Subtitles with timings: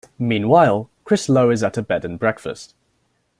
[0.17, 2.73] Meanwhile, Chris Lowe is at a bed and breakfast.